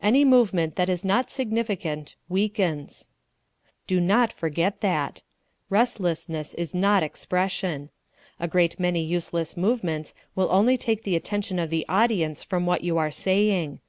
Any 0.00 0.24
Movement 0.24 0.76
that 0.76 0.88
is 0.88 1.04
not 1.04 1.28
Significant, 1.28 2.14
Weakens 2.28 3.08
Do 3.88 4.00
not 4.00 4.32
forget 4.32 4.80
that. 4.80 5.24
Restlessness 5.70 6.54
is 6.54 6.72
not 6.72 7.02
expression. 7.02 7.90
A 8.38 8.46
great 8.46 8.78
many 8.78 9.02
useless 9.02 9.56
movements 9.56 10.14
will 10.36 10.52
only 10.52 10.76
take 10.78 11.02
the 11.02 11.16
attention 11.16 11.58
of 11.58 11.70
the 11.70 11.84
audience 11.88 12.44
from 12.44 12.64
what 12.64 12.84
you 12.84 12.96
are 12.96 13.10
saying. 13.10 13.80